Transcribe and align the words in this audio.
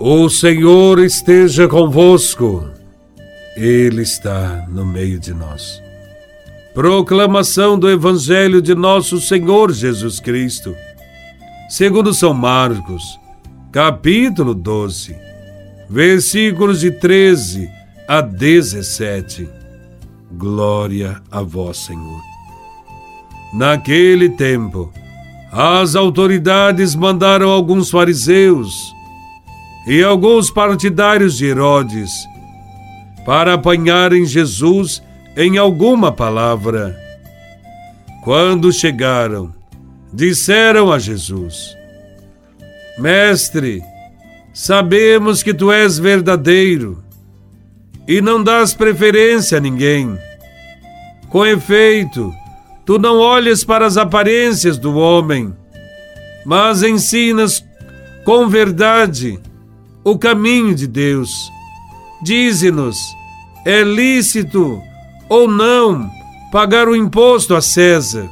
O 0.00 0.28
Senhor 0.28 0.98
esteja 0.98 1.68
convosco, 1.68 2.68
Ele 3.56 4.02
está 4.02 4.66
no 4.68 4.84
meio 4.84 5.20
de 5.20 5.32
nós. 5.32 5.80
Proclamação 6.74 7.78
do 7.78 7.88
Evangelho 7.88 8.60
de 8.60 8.74
Nosso 8.74 9.20
Senhor 9.20 9.72
Jesus 9.72 10.18
Cristo, 10.18 10.74
segundo 11.68 12.12
São 12.12 12.34
Marcos, 12.34 13.04
capítulo 13.70 14.52
12, 14.52 15.14
versículos 15.88 16.80
de 16.80 16.90
13 16.90 17.70
a 18.08 18.20
17. 18.20 19.48
Glória 20.32 21.22
a 21.30 21.40
Vós, 21.40 21.78
Senhor. 21.78 22.20
Naquele 23.54 24.30
tempo, 24.30 24.92
as 25.52 25.94
autoridades 25.94 26.96
mandaram 26.96 27.48
alguns 27.48 27.88
fariseus 27.90 28.93
e 29.86 30.02
alguns 30.02 30.50
partidários 30.50 31.36
de 31.36 31.46
Herodes 31.46 32.10
para 33.24 33.54
apanharem 33.54 34.24
Jesus 34.24 35.02
em 35.36 35.58
alguma 35.58 36.12
palavra. 36.12 36.98
Quando 38.22 38.72
chegaram, 38.72 39.52
disseram 40.12 40.90
a 40.92 40.98
Jesus: 40.98 41.76
Mestre, 42.98 43.82
sabemos 44.52 45.42
que 45.42 45.52
tu 45.52 45.70
és 45.70 45.98
verdadeiro 45.98 47.02
e 48.06 48.20
não 48.20 48.42
dás 48.42 48.74
preferência 48.74 49.58
a 49.58 49.60
ninguém. 49.60 50.18
Com 51.28 51.44
efeito, 51.44 52.32
tu 52.86 52.98
não 52.98 53.18
olhas 53.18 53.64
para 53.64 53.84
as 53.84 53.96
aparências 53.96 54.78
do 54.78 54.94
homem, 54.96 55.52
mas 56.46 56.82
ensinas 56.82 57.64
com 58.24 58.48
verdade 58.48 59.40
o 60.04 60.18
caminho 60.18 60.74
de 60.74 60.86
Deus. 60.86 61.50
Dize-nos: 62.22 62.98
é 63.64 63.82
lícito 63.82 64.80
ou 65.28 65.48
não 65.48 66.08
pagar 66.52 66.88
o 66.88 66.94
imposto 66.94 67.54
a 67.54 67.60
César? 67.60 68.28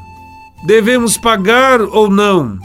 Devemos 0.67 1.17
pagar 1.17 1.81
ou 1.81 2.09
não? 2.09 2.59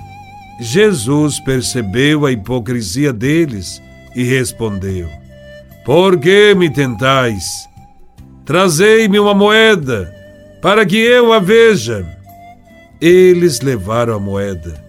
Jesus 0.60 1.40
percebeu 1.40 2.26
a 2.26 2.32
hipocrisia 2.32 3.14
deles 3.14 3.82
e 4.16 4.24
respondeu: 4.24 5.08
Por 5.86 6.20
que 6.20 6.54
me 6.54 6.70
tentais? 6.70 7.68
Trazei-me 8.46 9.20
uma 9.20 9.34
moeda, 9.34 10.14
para 10.62 10.86
que 10.86 10.98
eu 10.98 11.34
a 11.34 11.40
veja. 11.40 12.06
Eles 13.00 13.62
levaram 13.62 14.16
a 14.16 14.20
moeda 14.20 14.84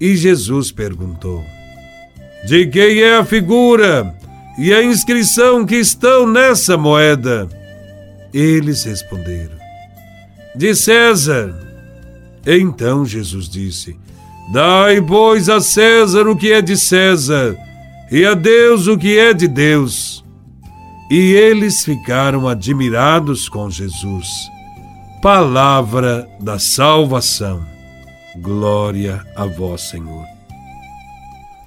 e 0.00 0.16
Jesus 0.16 0.72
perguntou: 0.72 1.44
de 2.46 2.66
quem 2.66 3.00
é 3.00 3.16
a 3.16 3.24
figura 3.24 4.14
e 4.58 4.72
a 4.72 4.82
inscrição 4.82 5.64
que 5.64 5.76
estão 5.76 6.26
nessa 6.26 6.76
moeda? 6.76 7.48
Eles 8.32 8.84
responderam: 8.84 9.56
De 10.54 10.74
César. 10.74 11.54
Então 12.46 13.04
Jesus 13.04 13.48
disse: 13.48 13.98
Dai, 14.52 15.00
pois, 15.00 15.48
a 15.48 15.60
César 15.60 16.28
o 16.28 16.36
que 16.36 16.52
é 16.52 16.62
de 16.62 16.76
César, 16.76 17.56
e 18.10 18.24
a 18.24 18.34
Deus 18.34 18.86
o 18.86 18.96
que 18.96 19.18
é 19.18 19.32
de 19.32 19.46
Deus. 19.46 20.24
E 21.10 21.32
eles 21.32 21.84
ficaram 21.84 22.48
admirados 22.48 23.48
com 23.48 23.68
Jesus. 23.68 24.28
Palavra 25.20 26.28
da 26.40 26.58
salvação. 26.58 27.66
Glória 28.36 29.24
a 29.34 29.44
vós, 29.44 29.82
Senhor. 29.82 30.39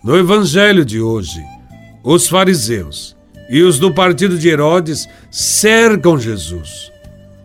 No 0.03 0.17
evangelho 0.17 0.83
de 0.83 0.99
hoje, 0.99 1.41
os 2.03 2.27
fariseus 2.27 3.15
e 3.49 3.61
os 3.61 3.79
do 3.79 3.93
partido 3.93 4.37
de 4.37 4.49
Herodes 4.49 5.07
cercam 5.31 6.19
Jesus, 6.19 6.91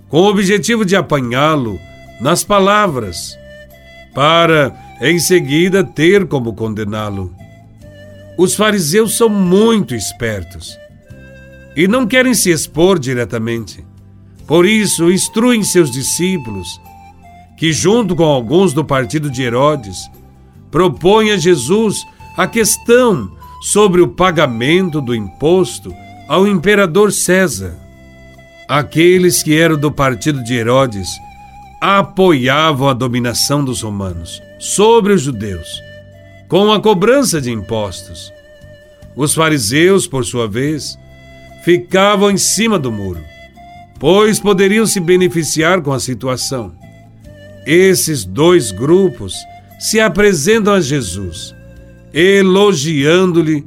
com 0.09 0.23
o 0.23 0.29
objetivo 0.29 0.85
de 0.85 0.97
apanhá-lo 0.97 1.79
nas 2.21 2.43
palavras, 2.43 3.39
para 4.13 4.75
em 5.01 5.21
seguida 5.21 5.85
ter 5.85 6.27
como 6.27 6.53
condená-lo. 6.53 7.33
Os 8.37 8.57
fariseus 8.57 9.17
são 9.17 9.29
muito 9.29 9.95
espertos 9.95 10.77
e 11.77 11.87
não 11.87 12.09
querem 12.09 12.35
se 12.35 12.51
expor 12.51 12.99
diretamente. 12.99 13.87
Por 14.49 14.67
isso, 14.67 15.13
instruem 15.13 15.63
seus 15.63 15.93
discípulos, 15.93 16.81
que, 17.57 17.73
junto 17.73 18.17
com 18.17 18.25
alguns 18.25 18.73
do 18.73 18.85
partido 18.85 19.31
de 19.31 19.45
Herodes, 19.45 20.11
propõem 20.73 21.31
a 21.31 21.37
Jesus 21.37 22.05
a 22.39 22.47
questão 22.47 23.33
sobre 23.61 24.01
o 24.01 24.07
pagamento 24.07 25.01
do 25.01 25.13
imposto 25.13 25.93
ao 26.29 26.47
imperador 26.47 27.11
César. 27.11 27.77
Aqueles 28.69 29.43
que 29.43 29.59
eram 29.59 29.77
do 29.77 29.91
partido 29.91 30.45
de 30.45 30.55
Herodes 30.55 31.09
apoiavam 31.81 32.89
a 32.89 32.93
dominação 32.93 33.65
dos 33.65 33.83
romanos 33.83 34.41
sobre 34.57 35.15
os 35.15 35.23
judeus, 35.23 35.83
com 36.49 36.73
a 36.73 36.81
cobrança 36.81 37.41
de 37.41 37.51
impostos. 37.51 38.33
Os 39.17 39.35
fariseus, 39.35 40.07
por 40.07 40.25
sua 40.25 40.47
vez, 40.47 40.97
ficavam 41.65 42.31
em 42.31 42.37
cima 42.37 42.79
do 42.79 42.93
muro, 42.93 43.21
pois 43.99 44.39
poderiam 44.39 44.87
se 44.87 45.01
beneficiar 45.01 45.83
com 45.83 45.93
a 45.93 45.99
situação. 45.99 46.73
Esses 47.67 48.25
dois 48.25 48.71
grupos 48.71 49.35
se 49.81 49.99
apresentam 49.99 50.75
a 50.75 50.81
Jesus 50.81 51.58
elogiando-lhe 52.13 53.65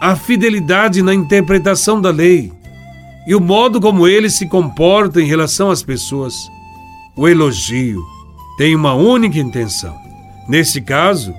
a 0.00 0.16
fidelidade 0.16 1.02
na 1.02 1.14
interpretação 1.14 2.00
da 2.00 2.10
lei 2.10 2.52
e 3.26 3.34
o 3.34 3.40
modo 3.40 3.80
como 3.80 4.08
ele 4.08 4.28
se 4.28 4.46
comporta 4.46 5.20
em 5.20 5.26
relação 5.26 5.70
às 5.70 5.82
pessoas. 5.82 6.34
O 7.16 7.28
elogio 7.28 8.02
tem 8.58 8.74
uma 8.74 8.94
única 8.94 9.38
intenção. 9.38 9.94
Nesse 10.48 10.80
caso, 10.80 11.32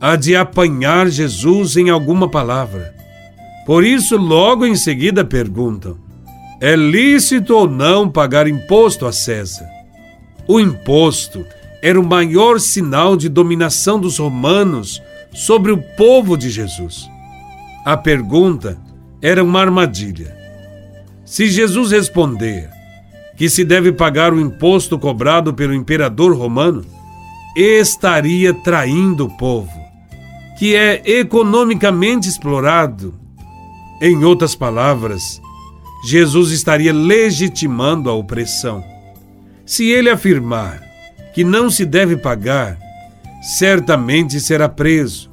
a 0.00 0.14
de 0.14 0.36
apanhar 0.36 1.08
Jesus 1.08 1.76
em 1.76 1.90
alguma 1.90 2.28
palavra. 2.28 2.94
Por 3.66 3.84
isso, 3.84 4.16
logo 4.16 4.64
em 4.64 4.76
seguida 4.76 5.24
perguntam: 5.24 5.96
é 6.60 6.76
lícito 6.76 7.54
ou 7.54 7.68
não 7.68 8.08
pagar 8.08 8.46
imposto 8.46 9.06
a 9.06 9.12
César? 9.12 9.66
O 10.46 10.60
imposto 10.60 11.44
era 11.82 12.00
o 12.00 12.06
maior 12.06 12.60
sinal 12.60 13.16
de 13.16 13.28
dominação 13.28 13.98
dos 13.98 14.18
romanos 14.18 15.02
sobre 15.36 15.70
o 15.70 15.76
povo 15.76 16.34
de 16.34 16.48
Jesus. 16.48 17.10
A 17.84 17.94
pergunta 17.94 18.80
era 19.20 19.44
uma 19.44 19.60
armadilha. 19.60 20.34
Se 21.26 21.46
Jesus 21.48 21.92
responder 21.92 22.70
que 23.36 23.50
se 23.50 23.62
deve 23.62 23.92
pagar 23.92 24.32
o 24.32 24.40
imposto 24.40 24.98
cobrado 24.98 25.52
pelo 25.52 25.74
imperador 25.74 26.34
romano, 26.34 26.86
estaria 27.54 28.54
traindo 28.54 29.26
o 29.26 29.36
povo, 29.36 29.78
que 30.58 30.74
é 30.74 31.02
economicamente 31.04 32.30
explorado. 32.30 33.14
Em 34.00 34.24
outras 34.24 34.54
palavras, 34.54 35.40
Jesus 36.02 36.50
estaria 36.50 36.94
legitimando 36.94 38.08
a 38.08 38.14
opressão. 38.14 38.82
Se 39.66 39.90
ele 39.90 40.08
afirmar 40.08 40.82
que 41.34 41.44
não 41.44 41.70
se 41.70 41.84
deve 41.84 42.16
pagar, 42.16 42.78
certamente 43.46 44.40
será 44.40 44.68
preso 44.68 45.30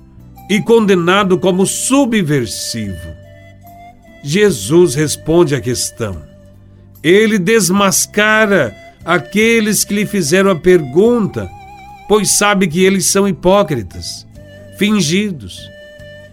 e 0.47 0.61
condenado 0.61 1.39
como 1.39 1.65
subversivo. 1.65 3.09
Jesus 4.23 4.93
responde 4.93 5.55
à 5.55 5.59
questão. 5.59 6.21
Ele 7.01 7.39
desmascara 7.39 8.75
aqueles 9.03 9.83
que 9.83 9.95
lhe 9.95 10.05
fizeram 10.05 10.51
a 10.51 10.55
pergunta, 10.55 11.49
pois 12.07 12.37
sabe 12.37 12.67
que 12.67 12.83
eles 12.83 13.07
são 13.07 13.27
hipócritas, 13.27 14.27
fingidos. 14.77 15.59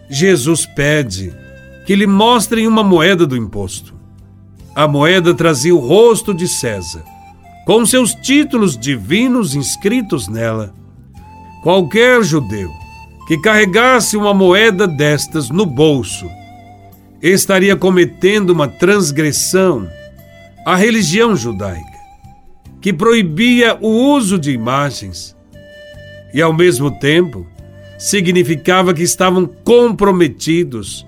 Jesus 0.08 0.66
pede 0.66 1.32
que 1.86 1.96
lhe 1.96 2.06
mostrem 2.06 2.66
uma 2.66 2.84
moeda 2.84 3.26
do 3.26 3.36
imposto. 3.36 3.94
A 4.74 4.86
moeda 4.86 5.32
trazia 5.34 5.74
o 5.74 5.78
rosto 5.78 6.34
de 6.34 6.46
César, 6.46 7.02
com 7.64 7.86
seus 7.86 8.14
títulos 8.14 8.76
divinos 8.76 9.54
inscritos 9.54 10.28
nela. 10.28 10.74
Qualquer 11.62 12.22
judeu 12.22 12.70
que 13.26 13.38
carregasse 13.38 14.16
uma 14.16 14.32
moeda 14.32 14.88
destas 14.88 15.50
no 15.50 15.66
bolso 15.66 16.26
estaria 17.22 17.76
cometendo 17.76 18.50
uma 18.50 18.66
transgressão 18.66 19.86
à 20.66 20.74
religião 20.74 21.36
judaica, 21.36 21.84
que 22.80 22.92
proibia 22.92 23.76
o 23.80 23.88
uso 23.88 24.38
de 24.38 24.50
imagens 24.50 25.36
e, 26.32 26.40
ao 26.40 26.52
mesmo 26.52 26.90
tempo, 26.90 27.46
significava 27.98 28.94
que 28.94 29.02
estavam 29.02 29.46
comprometidos 29.46 31.06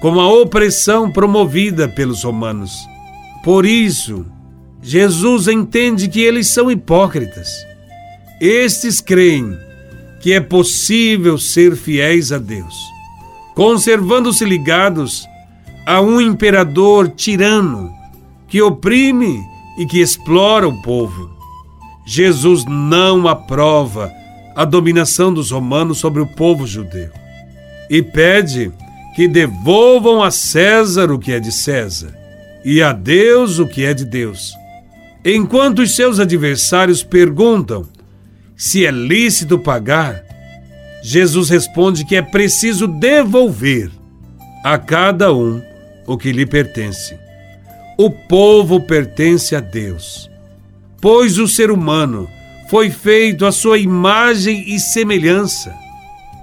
com 0.00 0.20
a 0.20 0.30
opressão 0.30 1.10
promovida 1.10 1.88
pelos 1.88 2.22
romanos. 2.22 2.70
Por 3.42 3.64
isso, 3.64 4.26
Jesus 4.82 5.48
entende 5.48 6.06
que 6.06 6.20
eles 6.20 6.48
são 6.48 6.70
hipócritas. 6.70 7.48
Estes 8.38 9.00
creem 9.00 9.65
que 10.20 10.32
é 10.32 10.40
possível 10.40 11.38
ser 11.38 11.76
fiéis 11.76 12.32
a 12.32 12.38
Deus, 12.38 12.74
conservando-se 13.54 14.44
ligados 14.44 15.26
a 15.86 16.00
um 16.00 16.20
imperador 16.20 17.08
tirano 17.08 17.90
que 18.48 18.60
oprime 18.60 19.40
e 19.78 19.86
que 19.86 20.00
explora 20.00 20.66
o 20.68 20.82
povo. 20.82 21.30
Jesus 22.06 22.64
não 22.64 23.26
aprova 23.26 24.12
a 24.54 24.64
dominação 24.64 25.32
dos 25.32 25.50
romanos 25.50 25.98
sobre 25.98 26.22
o 26.22 26.26
povo 26.26 26.66
judeu 26.66 27.10
e 27.90 28.02
pede 28.02 28.72
que 29.14 29.28
devolvam 29.28 30.22
a 30.22 30.30
César 30.30 31.10
o 31.10 31.18
que 31.18 31.32
é 31.32 31.40
de 31.40 31.52
César 31.52 32.14
e 32.64 32.82
a 32.82 32.92
Deus 32.92 33.58
o 33.58 33.66
que 33.66 33.84
é 33.84 33.94
de 33.94 34.04
Deus. 34.04 34.52
Enquanto 35.24 35.80
os 35.80 35.94
seus 35.94 36.20
adversários 36.20 37.02
perguntam 37.02 37.86
se 38.56 38.86
é 38.86 38.90
lícito 38.90 39.58
pagar, 39.58 40.24
Jesus 41.02 41.50
responde 41.50 42.04
que 42.04 42.16
é 42.16 42.22
preciso 42.22 42.86
devolver 42.86 43.90
a 44.64 44.78
cada 44.78 45.32
um 45.32 45.62
o 46.06 46.16
que 46.16 46.32
lhe 46.32 46.46
pertence. 46.46 47.18
O 47.98 48.10
povo 48.10 48.80
pertence 48.80 49.54
a 49.54 49.60
Deus, 49.60 50.30
pois 51.00 51.38
o 51.38 51.46
ser 51.46 51.70
humano 51.70 52.28
foi 52.68 52.90
feito 52.90 53.44
à 53.44 53.52
sua 53.52 53.78
imagem 53.78 54.64
e 54.74 54.80
semelhança. 54.80 55.74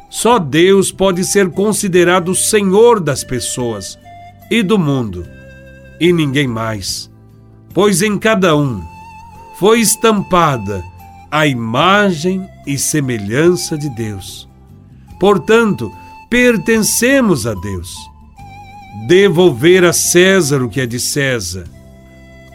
Só 0.09 0.37
Deus 0.37 0.91
pode 0.91 1.25
ser 1.25 1.49
considerado 1.49 2.35
Senhor 2.35 2.99
das 2.99 3.23
pessoas 3.23 3.97
e 4.49 4.61
do 4.61 4.77
mundo, 4.77 5.27
e 5.99 6.13
ninguém 6.13 6.47
mais, 6.47 7.11
pois 7.73 8.01
em 8.01 8.17
cada 8.19 8.55
um 8.55 8.81
foi 9.57 9.79
estampada 9.79 10.83
a 11.33 11.47
imagem 11.47 12.47
e 12.67 12.77
semelhança 12.77 13.75
de 13.75 13.89
Deus. 13.89 14.47
Portanto, 15.19 15.91
pertencemos 16.29 17.47
a 17.47 17.55
Deus. 17.55 17.95
Devolver 19.07 19.83
a 19.83 19.91
César 19.91 20.61
o 20.61 20.69
que 20.69 20.79
é 20.79 20.85
de 20.85 20.99
César 20.99 21.65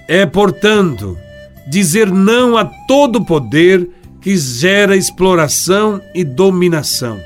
é, 0.07 0.25
portanto, 0.25 1.19
dizer 1.67 2.09
não 2.09 2.57
a 2.57 2.65
todo 2.65 3.25
poder 3.25 3.91
que 4.21 4.37
gera 4.37 4.97
exploração 4.97 6.01
e 6.15 6.23
dominação 6.23 7.21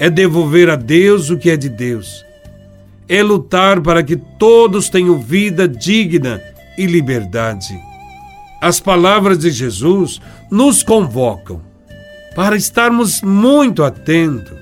é 0.00 0.08
devolver 0.08 0.70
a 0.70 0.76
Deus 0.76 1.28
o 1.28 1.36
que 1.36 1.50
é 1.50 1.56
de 1.56 1.68
Deus. 1.68 2.24
É 3.08 3.22
lutar 3.22 3.80
para 3.80 4.02
que 4.02 4.16
todos 4.16 4.88
tenham 4.88 5.18
vida 5.18 5.68
digna 5.68 6.40
e 6.78 6.86
liberdade. 6.86 7.91
As 8.62 8.78
palavras 8.78 9.40
de 9.40 9.50
Jesus 9.50 10.20
nos 10.48 10.84
convocam 10.84 11.60
para 12.36 12.54
estarmos 12.54 13.20
muito 13.20 13.82
atentos 13.82 14.56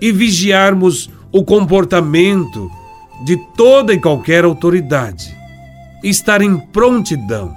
e 0.00 0.10
vigiarmos 0.10 1.10
o 1.30 1.44
comportamento 1.44 2.70
de 3.26 3.36
toda 3.54 3.92
e 3.92 4.00
qualquer 4.00 4.44
autoridade. 4.44 5.36
Estar 6.02 6.40
em 6.40 6.56
prontidão, 6.58 7.54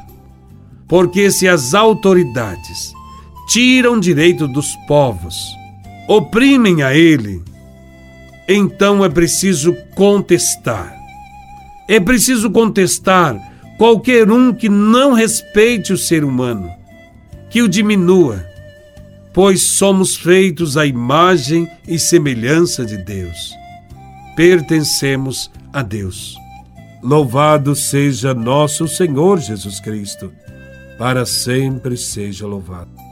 porque 0.89 1.31
se 1.31 1.47
as 1.47 1.73
autoridades 1.73 2.91
tiram 3.47 3.97
direito 3.97 4.49
dos 4.49 4.75
povos, 4.89 5.55
oprimem 6.05 6.83
a 6.83 6.93
ele, 6.93 7.41
então 8.45 9.05
é 9.05 9.07
preciso 9.07 9.73
contestar. 9.95 10.93
É 11.87 11.97
preciso 11.97 12.51
contestar 12.51 13.50
qualquer 13.77 14.31
um 14.31 14.53
que 14.53 14.69
não 14.69 15.13
respeite 15.13 15.91
o 15.93 15.97
ser 15.97 16.23
humano, 16.23 16.69
que 17.49 17.61
o 17.61 17.67
diminua, 17.67 18.45
pois 19.33 19.63
somos 19.63 20.15
feitos 20.15 20.77
à 20.77 20.85
imagem 20.85 21.67
e 21.87 21.97
semelhança 21.97 22.85
de 22.85 22.97
Deus. 22.97 23.53
Pertencemos 24.35 25.51
a 25.73 25.81
Deus. 25.81 26.35
Louvado 27.03 27.75
seja 27.75 28.33
nosso 28.33 28.87
Senhor 28.87 29.39
Jesus 29.39 29.79
Cristo, 29.79 30.31
para 30.97 31.25
sempre 31.25 31.97
seja 31.97 32.45
louvado. 32.45 33.10